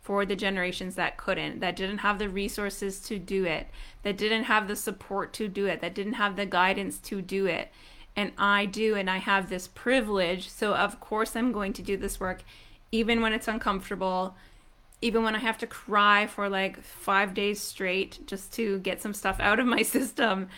[0.00, 3.66] for the generations that couldn't, that didn't have the resources to do it,
[4.04, 7.46] that didn't have the support to do it, that didn't have the guidance to do
[7.46, 7.72] it.
[8.14, 10.48] And I do, and I have this privilege.
[10.48, 12.44] So, of course, I'm going to do this work
[12.90, 14.34] even when it's uncomfortable,
[15.00, 19.14] even when I have to cry for like five days straight just to get some
[19.14, 20.48] stuff out of my system.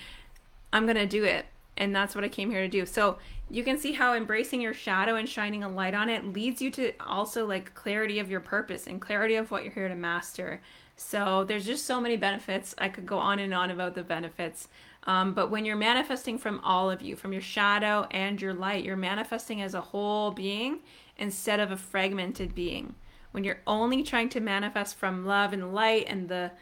[0.72, 1.46] I'm going to do it
[1.80, 2.84] and that's what I came here to do.
[2.86, 3.18] So
[3.50, 6.70] you can see how embracing your shadow and shining a light on it leads you
[6.72, 10.60] to also like clarity of your purpose and clarity of what you're here to master.
[10.96, 12.74] So there's just so many benefits.
[12.76, 14.68] I could go on and on about the benefits.
[15.04, 18.84] Um, but when you're manifesting from all of you, from your shadow and your light,
[18.84, 20.80] you're manifesting as a whole being
[21.16, 22.94] instead of a fragmented being.
[23.32, 26.52] When you're only trying to manifest from love and light and the,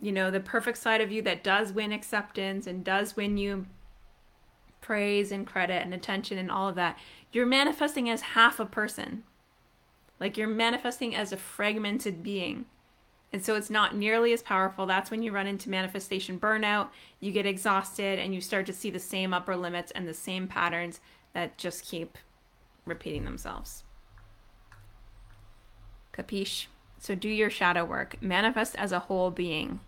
[0.00, 3.66] you know, the perfect side of you that does win acceptance and does win you
[4.80, 6.98] praise and credit and attention and all of that,
[7.32, 9.24] you're manifesting as half a person.
[10.20, 12.66] Like you're manifesting as a fragmented being.
[13.32, 14.86] And so it's not nearly as powerful.
[14.86, 16.88] That's when you run into manifestation burnout.
[17.20, 20.46] You get exhausted and you start to see the same upper limits and the same
[20.46, 21.00] patterns
[21.34, 22.16] that just keep
[22.86, 23.82] repeating themselves.
[26.16, 26.66] Capiche?
[26.98, 28.16] So do your shadow work.
[28.20, 29.80] Manifest as a whole being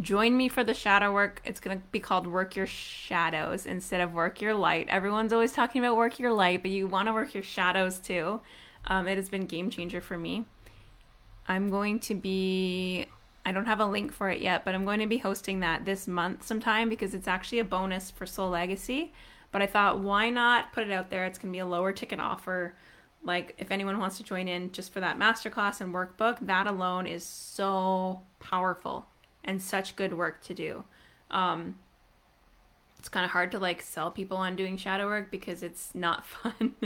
[0.00, 1.40] join me for the shadow work.
[1.44, 4.88] It's going to be called Work Your Shadows instead of Work Your Light.
[4.88, 8.40] Everyone's always talking about Work Your Light, but you want to work your shadows too.
[8.86, 10.44] Um, it has been game changer for me.
[11.48, 13.06] I'm going to be
[13.44, 15.84] I don't have a link for it yet, but I'm going to be hosting that
[15.84, 19.12] this month sometime because it's actually a bonus for Soul Legacy.
[19.52, 21.24] But I thought, why not put it out there?
[21.24, 22.74] It's going to be a lower ticket offer.
[23.26, 27.08] Like, if anyone wants to join in just for that masterclass and workbook, that alone
[27.08, 29.06] is so powerful
[29.42, 30.84] and such good work to do.
[31.32, 31.74] Um,
[33.00, 36.24] it's kind of hard to like sell people on doing shadow work because it's not
[36.26, 36.76] fun.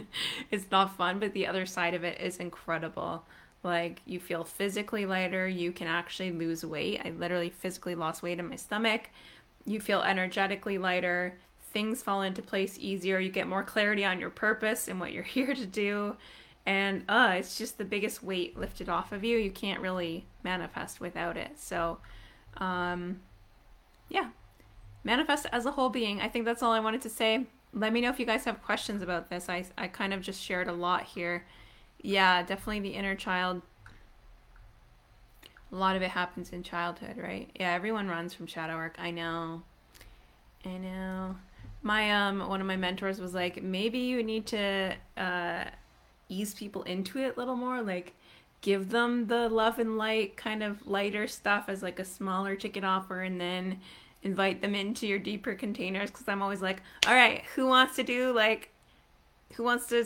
[0.51, 3.25] it's not fun, but the other side of it is incredible.
[3.63, 7.03] Like you feel physically lighter, you can actually lose weight.
[7.05, 9.11] I literally physically lost weight in my stomach.
[9.67, 11.39] You feel energetically lighter.
[11.73, 13.19] Things fall into place easier.
[13.19, 16.17] You get more clarity on your purpose and what you're here to do.
[16.67, 19.39] And uh, it's just the biggest weight lifted off of you.
[19.39, 21.59] You can't really manifest without it.
[21.59, 21.99] So,
[22.59, 23.21] um,
[24.09, 24.31] yeah,
[25.05, 26.21] manifest as a whole being.
[26.21, 27.47] I think that's all I wanted to say.
[27.73, 29.49] Let me know if you guys have questions about this.
[29.49, 31.47] I, I kind of just shared a lot here.
[32.03, 33.63] Yeah, definitely the inner child.
[35.73, 37.49] A lot of it happens in childhood, right?
[37.59, 38.97] Yeah, everyone runs from shadow work.
[38.99, 39.63] I know.
[40.65, 41.37] I know.
[41.83, 45.65] My um one of my mentors was like, maybe you need to uh
[46.29, 48.15] ease people into it a little more, like
[48.61, 52.85] give them the love and light kind of lighter stuff as like a smaller ticket
[52.85, 53.81] offer and then
[54.23, 58.03] invite them into your deeper containers because I'm always like, all right, who wants to
[58.03, 58.71] do like
[59.55, 60.05] who wants to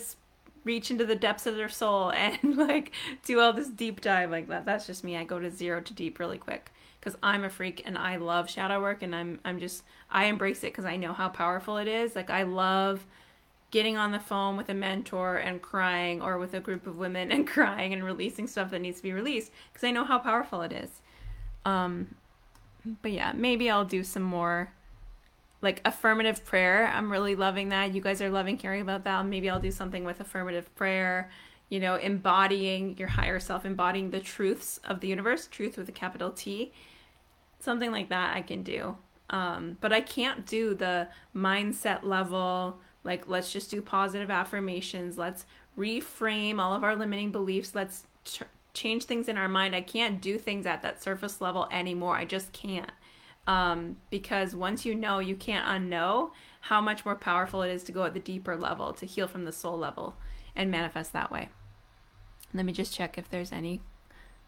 [0.64, 2.92] reach into the depths of their soul and like
[3.24, 4.64] do all this deep dive like that.
[4.64, 5.16] That's just me.
[5.16, 6.70] I go to zero to deep really quick
[7.04, 10.58] because I'm a freak and I love shadow work and I'm I'm just I embrace
[10.64, 12.16] it because I know how powerful it is.
[12.16, 13.04] Like I love
[13.70, 17.30] getting on the phone with a mentor and crying or with a group of women
[17.32, 20.62] and crying and releasing stuff that needs to be released because I know how powerful
[20.62, 21.02] it is.
[21.66, 22.14] Um
[23.02, 24.72] but yeah, maybe I'll do some more
[25.60, 26.86] like affirmative prayer.
[26.86, 27.94] I'm really loving that.
[27.94, 29.26] You guys are loving hearing about that.
[29.26, 31.30] Maybe I'll do something with affirmative prayer,
[31.70, 35.92] you know, embodying your higher self, embodying the truths of the universe, truth with a
[35.92, 36.72] capital T.
[37.64, 38.96] Something like that I can do.
[39.30, 45.16] Um, but I can't do the mindset level, like, let's just do positive affirmations.
[45.16, 45.46] Let's
[45.78, 47.74] reframe all of our limiting beliefs.
[47.74, 48.42] Let's ch-
[48.74, 49.74] change things in our mind.
[49.74, 52.16] I can't do things at that surface level anymore.
[52.16, 52.92] I just can't
[53.46, 56.30] um, because once you know, you can't unknow
[56.62, 59.44] how much more powerful it is to go at the deeper level, to heal from
[59.44, 60.16] the soul level
[60.56, 61.48] and manifest that way.
[62.52, 63.80] Let me just check if there's any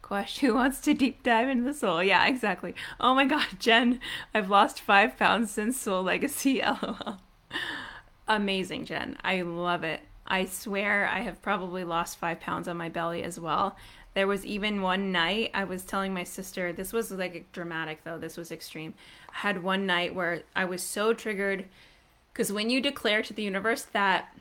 [0.01, 2.03] question who wants to deep dive into the soul.
[2.03, 2.75] Yeah, exactly.
[2.99, 3.99] Oh my god, Jen,
[4.33, 6.61] I've lost five pounds since Soul Legacy.
[6.81, 7.19] LOL.
[8.27, 9.17] Amazing, Jen.
[9.23, 10.01] I love it.
[10.27, 13.77] I swear I have probably lost five pounds on my belly as well.
[14.13, 18.17] There was even one night I was telling my sister, this was like dramatic though,
[18.17, 18.93] this was extreme.
[19.29, 21.65] I had one night where I was so triggered
[22.33, 24.35] because when you declare to the universe that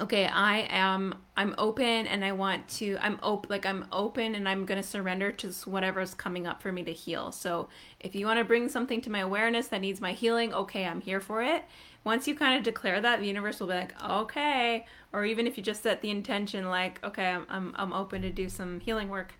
[0.00, 4.48] okay i am i'm open and i want to i'm open like i'm open and
[4.48, 7.30] i'm going to surrender to whatever's coming up for me to heal.
[7.32, 10.86] So if you want to bring something to my awareness that needs my healing okay
[10.86, 11.64] i'm here for it.
[12.02, 15.58] Once you kind of declare that the universe will be like okay or even if
[15.58, 19.08] you just set the intention like okay i'm i'm, I'm open to do some healing
[19.08, 19.34] work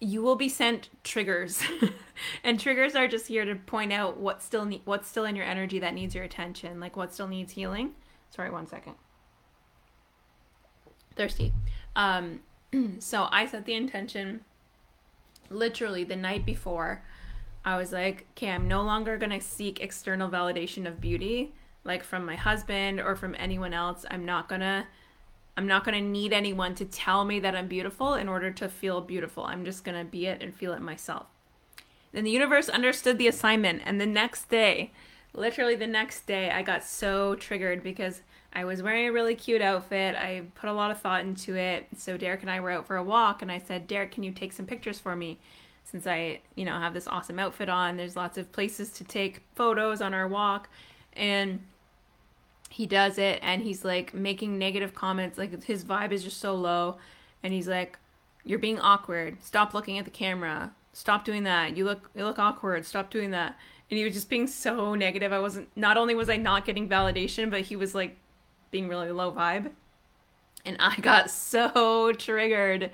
[0.00, 1.62] you will be sent triggers.
[2.44, 5.46] And triggers are just here to point out what still ne- what's still in your
[5.46, 7.94] energy that needs your attention like what still needs healing.
[8.30, 8.94] Sorry one second
[11.16, 11.52] thirsty
[11.96, 12.40] um
[12.98, 14.40] so i set the intention
[15.50, 17.02] literally the night before
[17.64, 21.52] i was like okay i'm no longer going to seek external validation of beauty
[21.84, 24.04] like from my husband or from anyone else.
[24.10, 24.86] I'm not gonna
[25.56, 29.00] I'm not gonna need anyone to tell me that I'm beautiful in order to feel
[29.00, 29.44] beautiful.
[29.44, 31.26] I'm just gonna be it and feel it myself.
[32.12, 34.92] Then the universe understood the assignment, and the next day,
[35.32, 38.22] literally the next day, I got so triggered because
[38.54, 40.14] I was wearing a really cute outfit.
[40.14, 41.86] I put a lot of thought into it.
[41.96, 44.32] So Derek and I were out for a walk, and I said, Derek, can you
[44.32, 45.38] take some pictures for me?
[45.82, 49.42] Since I, you know, have this awesome outfit on, there's lots of places to take
[49.54, 50.68] photos on our walk.
[51.12, 51.60] And
[52.74, 56.56] he does it and he's like making negative comments like his vibe is just so
[56.56, 56.96] low
[57.40, 57.96] and he's like
[58.42, 62.40] you're being awkward stop looking at the camera stop doing that you look you look
[62.40, 63.56] awkward stop doing that
[63.88, 66.88] and he was just being so negative i wasn't not only was i not getting
[66.88, 68.16] validation but he was like
[68.74, 69.70] being really low vibe
[70.64, 72.90] and i got so triggered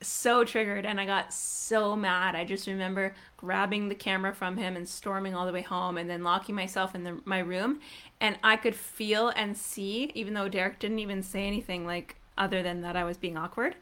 [0.00, 2.34] so triggered and I got so mad.
[2.34, 6.08] I just remember grabbing the camera from him and storming all the way home and
[6.08, 7.80] then locking myself in the, my room.
[8.20, 12.62] And I could feel and see, even though Derek didn't even say anything like other
[12.62, 13.74] than that I was being awkward,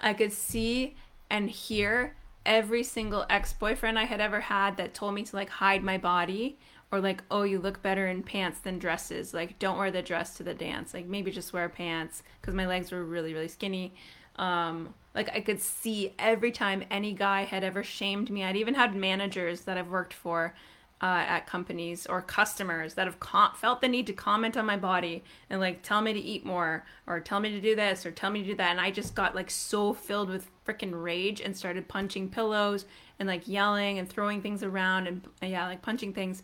[0.00, 0.94] I could see
[1.28, 2.14] and hear
[2.46, 5.98] every single ex boyfriend I had ever had that told me to like hide my
[5.98, 6.56] body
[6.90, 9.34] or like, oh, you look better in pants than dresses.
[9.34, 10.94] Like, don't wear the dress to the dance.
[10.94, 13.94] Like, maybe just wear pants because my legs were really, really skinny.
[14.36, 18.44] Um, like I could see every time any guy had ever shamed me.
[18.44, 20.54] I'd even had managers that I've worked for
[21.00, 24.76] uh, at companies or customers that have com- felt the need to comment on my
[24.76, 28.10] body and like tell me to eat more or tell me to do this or
[28.10, 28.70] tell me to do that.
[28.70, 32.84] And I just got like so filled with freaking rage and started punching pillows
[33.18, 36.42] and like yelling and throwing things around and yeah, like punching things.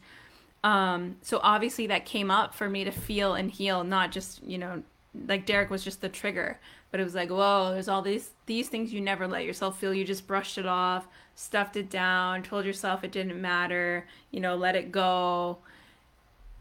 [0.64, 4.56] Um, so obviously that came up for me to feel and heal, not just, you
[4.56, 4.82] know,
[5.28, 6.58] like Derek was just the trigger,
[6.90, 9.92] but it was like, whoa, there's all these these things you never let yourself feel.
[9.92, 14.56] You just brushed it off, stuffed it down, told yourself it didn't matter, you know,
[14.56, 15.58] let it go.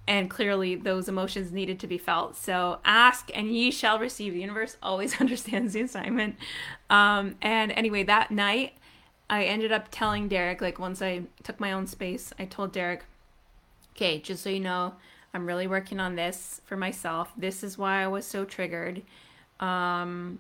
[0.05, 2.35] And clearly those emotions needed to be felt.
[2.35, 4.33] So ask and ye shall receive.
[4.33, 6.35] The universe always understands the assignment.
[6.89, 8.73] Um, and anyway, that night
[9.29, 13.05] I ended up telling Derek, like once I took my own space, I told Derek,
[13.95, 14.93] okay, just so you know,
[15.33, 17.31] I'm really working on this for myself.
[17.37, 19.01] This is why I was so triggered.
[19.59, 20.39] Um,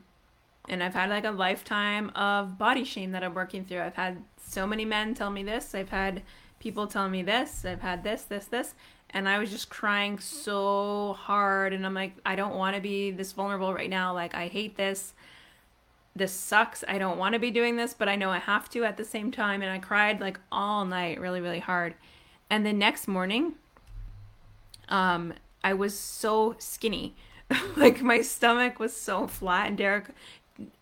[0.69, 3.81] and I've had like a lifetime of body shame that I'm working through.
[3.81, 5.75] I've had so many men tell me this.
[5.75, 6.21] I've had
[6.59, 8.73] people tell me this, I've had this, this, this.
[9.09, 11.73] And I was just crying so hard.
[11.73, 14.13] And I'm like, I don't want to be this vulnerable right now.
[14.13, 15.13] Like, I hate this.
[16.15, 16.83] This sucks.
[16.87, 19.05] I don't want to be doing this, but I know I have to at the
[19.05, 19.61] same time.
[19.61, 21.93] And I cried like all night, really, really hard.
[22.49, 23.53] And the next morning,
[24.89, 25.33] um,
[25.63, 27.15] I was so skinny.
[27.75, 29.67] like, my stomach was so flat.
[29.67, 30.05] And Derek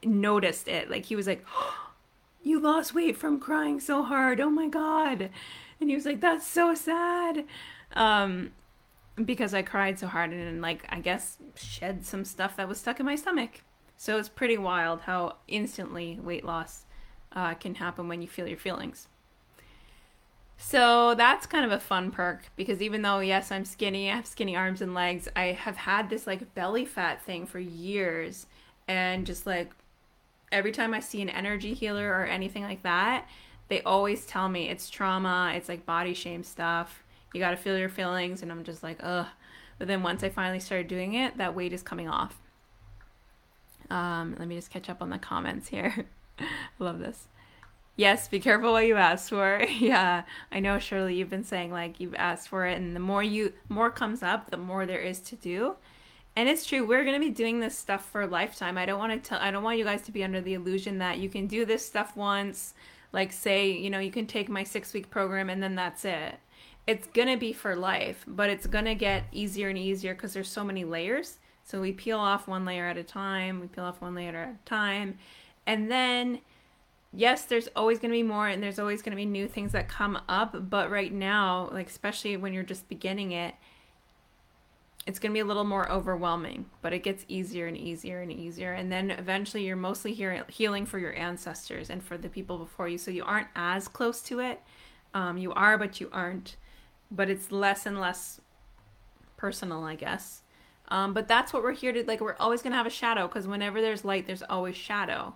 [0.03, 0.89] noticed it.
[0.89, 1.77] Like, he was like, oh,
[2.43, 4.39] You lost weight from crying so hard.
[4.39, 5.29] Oh my God
[5.81, 7.43] and he was like that's so sad
[7.93, 8.51] um
[9.25, 12.79] because i cried so hard and and like i guess shed some stuff that was
[12.79, 13.61] stuck in my stomach
[13.97, 16.85] so it's pretty wild how instantly weight loss
[17.33, 19.07] uh, can happen when you feel your feelings
[20.63, 24.25] so that's kind of a fun perk because even though yes i'm skinny i have
[24.25, 28.45] skinny arms and legs i have had this like belly fat thing for years
[28.87, 29.71] and just like
[30.51, 33.27] every time i see an energy healer or anything like that
[33.71, 37.05] they always tell me it's trauma, it's like body shame stuff.
[37.33, 38.41] You got to feel your feelings.
[38.41, 39.27] And I'm just like, ugh.
[39.79, 42.37] But then once I finally started doing it, that weight is coming off.
[43.89, 46.05] Um, let me just catch up on the comments here.
[46.39, 46.45] I
[46.79, 47.29] love this.
[47.95, 49.63] Yes, be careful what you ask for.
[49.79, 51.15] yeah, I know, Shirley.
[51.15, 54.49] You've been saying like you've asked for it, and the more you more comes up,
[54.49, 55.75] the more there is to do.
[56.35, 56.85] And it's true.
[56.85, 58.77] We're gonna be doing this stuff for a lifetime.
[58.77, 59.39] I don't want to tell.
[59.39, 61.85] I don't want you guys to be under the illusion that you can do this
[61.85, 62.73] stuff once
[63.13, 66.35] like say you know you can take my six week program and then that's it
[66.87, 70.63] it's gonna be for life but it's gonna get easier and easier because there's so
[70.63, 74.15] many layers so we peel off one layer at a time we peel off one
[74.15, 75.17] layer at a time
[75.65, 76.39] and then
[77.13, 79.71] yes there's always going to be more and there's always going to be new things
[79.73, 83.55] that come up but right now like especially when you're just beginning it
[85.07, 88.31] it's going to be a little more overwhelming, but it gets easier and easier and
[88.31, 88.73] easier.
[88.73, 92.87] And then eventually you're mostly here healing for your ancestors and for the people before
[92.87, 92.97] you.
[92.97, 94.61] So you aren't as close to it.
[95.13, 96.55] Um, you are, but you aren't.
[97.09, 98.41] But it's less and less
[99.37, 100.43] personal, I guess.
[100.89, 102.21] Um, but that's what we're here to like.
[102.21, 105.33] We're always going to have a shadow because whenever there's light, there's always shadow.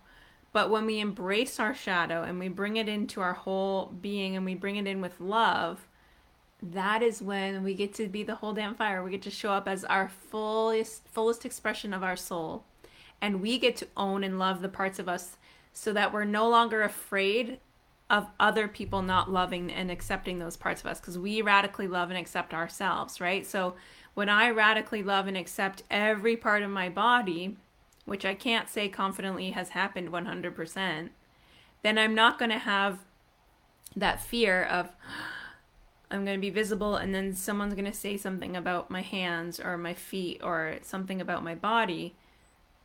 [0.56, 4.46] But when we embrace our shadow and we bring it into our whole being and
[4.46, 5.86] we bring it in with love,
[6.64, 9.04] that is when we get to be the whole damn fire.
[9.04, 12.64] We get to show up as our fullest fullest expression of our soul.
[13.20, 15.36] And we get to own and love the parts of us
[15.74, 17.60] so that we're no longer afraid
[18.10, 22.12] of other people not loving and accepting those parts of us because we radically love
[22.12, 23.46] and accept ourselves, right?
[23.46, 23.76] So
[24.14, 27.58] when I radically love and accept every part of my body,
[28.06, 31.10] which I can't say confidently has happened 100%,
[31.82, 33.00] then I'm not going to have
[33.96, 34.90] that fear of
[36.12, 39.60] I'm going to be visible and then someone's going to say something about my hands
[39.60, 42.16] or my feet or something about my body.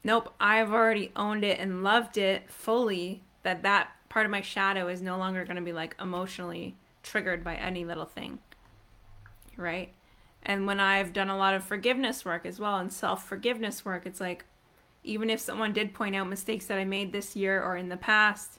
[0.03, 4.89] Nope, I've already owned it and loved it fully that that part of my shadow
[4.89, 8.39] is no longer going to be like emotionally triggered by any little thing.
[9.57, 9.93] Right?
[10.43, 14.07] And when I've done a lot of forgiveness work as well and self forgiveness work,
[14.07, 14.45] it's like
[15.03, 17.96] even if someone did point out mistakes that I made this year or in the
[17.96, 18.59] past,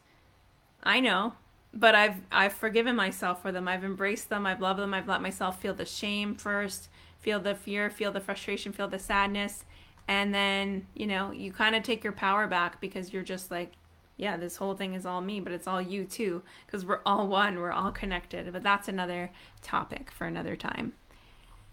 [0.83, 1.33] I know
[1.73, 3.67] but I've I've forgiven myself for them.
[3.67, 4.45] I've embraced them.
[4.45, 4.93] I've loved them.
[4.93, 6.89] I've let myself feel the shame first,
[7.19, 9.63] feel the fear, feel the frustration, feel the sadness,
[10.07, 13.73] and then you know you kind of take your power back because you're just like,
[14.17, 17.27] yeah, this whole thing is all me, but it's all you too because we're all
[17.27, 17.59] one.
[17.59, 18.51] We're all connected.
[18.51, 19.31] But that's another
[19.61, 20.93] topic for another time.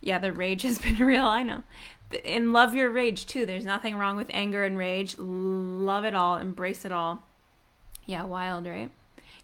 [0.00, 1.24] Yeah, the rage has been real.
[1.24, 1.62] I know.
[2.24, 3.44] And love your rage too.
[3.44, 5.16] There's nothing wrong with anger and rage.
[5.18, 6.36] Love it all.
[6.36, 7.22] Embrace it all.
[8.06, 8.90] Yeah, wild, right?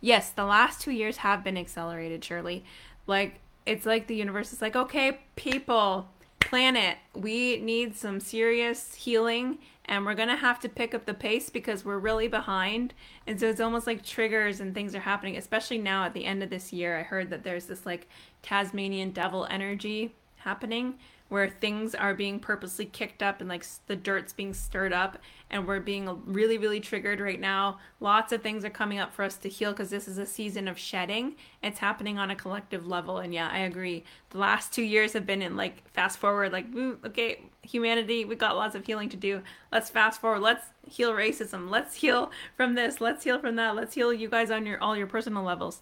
[0.05, 2.63] yes, the last two years have been accelerated, Shirley.
[3.07, 6.09] Like, it's like the universe is like, okay, people,
[6.41, 11.15] planet, we need some serious healing and we're going to have to pick up the
[11.15, 12.93] pace because we're really behind.
[13.27, 16.43] And so it's almost like triggers and things are happening, especially now at the end
[16.43, 16.99] of this year.
[16.99, 18.09] I heard that there's this like
[18.43, 20.15] Tasmanian devil energy
[20.45, 20.95] happening
[21.29, 25.19] where things are being purposely kicked up and like the dirt's being stirred up
[25.51, 27.79] and we're being really really triggered right now.
[27.99, 30.69] Lots of things are coming up for us to heal because this is a season
[30.69, 31.37] of shedding.
[31.63, 34.05] It's happening on a collective level and yeah i agree.
[34.31, 36.67] The last two years have been in like fast forward like
[37.05, 39.43] okay humanity we got lots of healing to do.
[39.73, 40.41] Let's fast forward.
[40.41, 41.71] Let's heal racism.
[41.71, 43.01] Let's heal from this.
[43.01, 43.75] Let's heal from that.
[43.75, 45.81] Let's heal you guys on your all your personal levels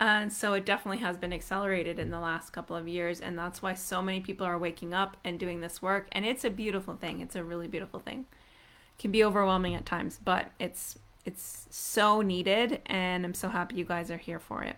[0.00, 3.20] and so it definitely has been accelerated in the last couple of years.
[3.20, 6.08] And that's why so many people are waking up and doing this work.
[6.12, 7.20] And it's a beautiful thing.
[7.20, 8.20] It's a really beautiful thing.
[8.20, 13.76] It can be overwhelming at times, but it's it's so needed and I'm so happy
[13.76, 14.76] you guys are here for it.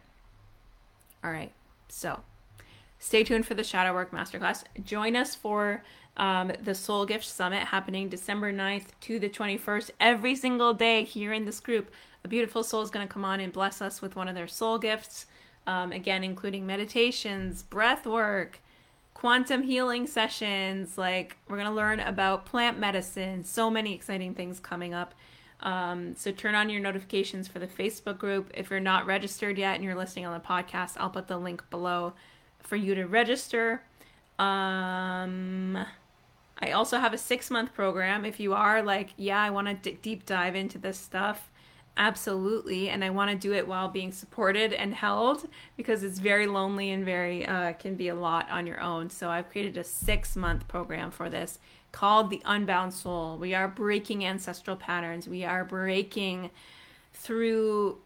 [1.23, 1.53] All right.
[1.89, 2.20] So
[3.03, 4.62] stay tuned for the Shadow Work Masterclass.
[4.84, 5.82] Join us for
[6.16, 11.32] um, the Soul Gift Summit happening December 9th to the 21st every single day here
[11.32, 11.90] in this group
[12.24, 14.48] a beautiful soul is going to come on and bless us with one of their
[14.48, 15.26] soul gifts.
[15.66, 18.61] Um, again, including meditations, breath work,
[19.14, 20.98] quantum healing sessions.
[20.98, 23.44] Like, we're going to learn about plant medicine.
[23.44, 25.14] So many exciting things coming up.
[25.61, 28.50] Um, so turn on your notifications for the Facebook group.
[28.55, 31.62] If you're not registered yet and you're listening on the podcast, I'll put the link
[31.70, 32.14] below
[32.62, 33.82] for you to register.
[34.38, 35.78] Um,
[36.58, 38.24] I also have a six month program.
[38.24, 41.50] If you are like, yeah, I want to d- deep dive into this stuff,
[41.96, 42.88] absolutely.
[42.88, 46.90] And I want to do it while being supported and held because it's very lonely
[46.90, 49.10] and very, uh, can be a lot on your own.
[49.10, 51.58] So I've created a six month program for this
[51.90, 53.36] called the Unbound Soul.
[53.36, 55.28] We are breaking ancestral patterns.
[55.28, 56.50] We are breaking
[57.12, 57.98] through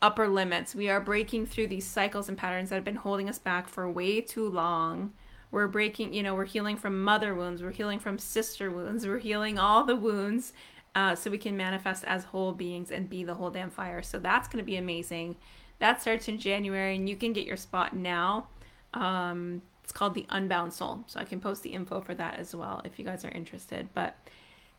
[0.00, 0.74] upper limits.
[0.74, 3.90] We are breaking through these cycles and patterns that have been holding us back for
[3.90, 5.12] way too long.
[5.50, 9.18] We're breaking, you know, we're healing from mother wounds, we're healing from sister wounds, we're
[9.18, 10.52] healing all the wounds
[10.94, 14.02] uh, so we can manifest as whole beings and be the whole damn fire.
[14.02, 15.36] So that's going to be amazing.
[15.78, 18.48] That starts in January, and you can get your spot now.
[18.94, 21.04] Um, it's called The Unbound Soul.
[21.06, 23.88] So I can post the info for that as well if you guys are interested.
[23.94, 24.16] But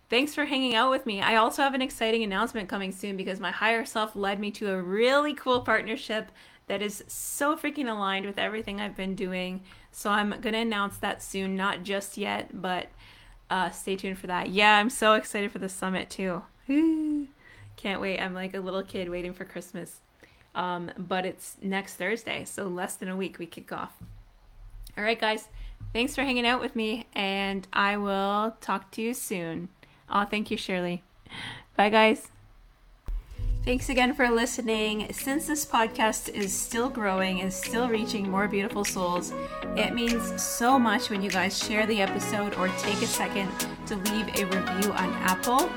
[0.09, 1.21] thanks for hanging out with me.
[1.21, 4.71] I also have an exciting announcement coming soon because my higher self led me to
[4.71, 6.31] a really cool partnership
[6.67, 9.61] that is so freaking aligned with everything I've been doing.
[9.91, 12.87] So I'm going to announce that soon, not just yet, but
[13.49, 14.49] uh, stay tuned for that.
[14.49, 16.43] Yeah, I'm so excited for the summit too.
[16.67, 18.19] Can't wait.
[18.19, 20.01] I'm like a little kid waiting for Christmas.
[20.53, 23.93] Um, but it's next Thursday, so less than a week we kick off.
[24.97, 25.47] All right, guys.
[25.93, 29.69] Thanks for hanging out with me, and I will talk to you soon.
[30.11, 31.03] Oh, thank you, Shirley.
[31.75, 32.27] Bye, guys.
[33.65, 35.11] Thanks again for listening.
[35.11, 39.33] Since this podcast is still growing and still reaching more beautiful souls,
[39.75, 43.51] it means so much when you guys share the episode or take a second
[43.85, 45.69] to leave a review on Apple.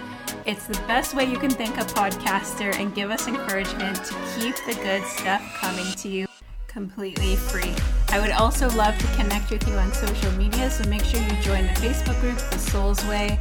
[0.47, 4.55] It's the best way you can thank a podcaster and give us encouragement to keep
[4.65, 6.27] the good stuff coming to you
[6.73, 7.75] completely free.
[8.09, 11.37] I would also love to connect with you on social media, so make sure you
[11.43, 13.39] join the Facebook group, The Soul's Way,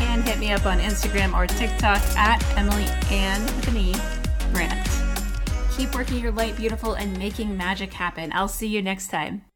[0.00, 3.94] and hit me up on Instagram or TikTok at Emily Ann with an E
[4.52, 4.88] Brant.
[5.76, 8.32] Keep working your light beautiful and making magic happen.
[8.32, 9.47] I'll see you next time.